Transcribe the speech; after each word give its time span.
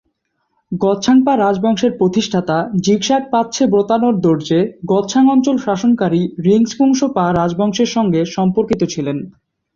গ্ত্সাং-পা 0.71 1.33
রাজবংশের 1.37 1.91
প্রতিষ্ঠাতা 1.97 2.57
ঝিগ-শাগ-পা-ত্শে-ব্র্তান-র্দো-র্জে 2.85 4.59
গ্ত্সাং 4.89 5.23
অঞ্চল 5.29 5.55
শাসনকারী 5.57 6.21
রিং-স্পুংস-পা 6.45 7.25
রাজবংশের 7.31 7.89
সঙ্গে 7.95 8.21
সম্পর্কিত 8.35 8.81
ছিলেন। 8.93 9.17